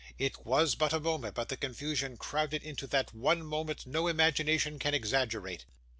It 0.17 0.47
was 0.47 0.73
but 0.73 0.93
a 0.93 0.99
moment, 0.99 1.35
but 1.35 1.49
the 1.49 1.55
confusion 1.57 2.17
crowded 2.17 2.63
into 2.63 2.87
that 2.87 3.13
one 3.13 3.43
moment 3.45 3.85
no 3.85 4.07
imagination 4.07 4.79
can 4.79 4.95
exaggerate. 4.95 5.63